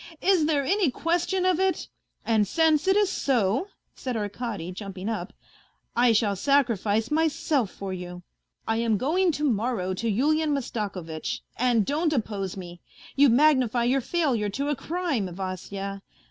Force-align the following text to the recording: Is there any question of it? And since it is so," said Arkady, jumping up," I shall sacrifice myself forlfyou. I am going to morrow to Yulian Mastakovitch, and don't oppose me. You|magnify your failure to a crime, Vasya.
Is 0.23 0.47
there 0.47 0.65
any 0.65 0.89
question 0.89 1.45
of 1.45 1.59
it? 1.59 1.87
And 2.25 2.47
since 2.47 2.87
it 2.87 2.95
is 2.95 3.11
so," 3.11 3.67
said 3.93 4.17
Arkady, 4.17 4.71
jumping 4.71 5.07
up," 5.09 5.31
I 5.95 6.11
shall 6.11 6.35
sacrifice 6.35 7.11
myself 7.11 7.69
forlfyou. 7.79 8.23
I 8.67 8.77
am 8.77 8.97
going 8.97 9.31
to 9.33 9.43
morrow 9.43 9.93
to 9.93 10.09
Yulian 10.09 10.53
Mastakovitch, 10.55 11.41
and 11.55 11.85
don't 11.85 12.13
oppose 12.13 12.57
me. 12.57 12.81
You|magnify 13.15 13.83
your 13.83 14.01
failure 14.01 14.49
to 14.49 14.69
a 14.69 14.75
crime, 14.75 15.31
Vasya. 15.35 16.01